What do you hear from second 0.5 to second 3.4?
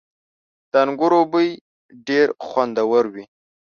•د انګورو بوی ډېر خوندور وي.